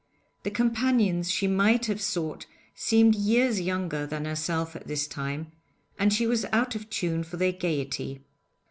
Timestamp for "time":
5.05-5.51